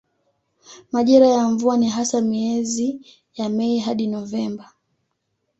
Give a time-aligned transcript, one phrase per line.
[0.91, 3.01] Majira ya mvua ni hasa miezi
[3.35, 4.73] ya Mei hadi Novemba.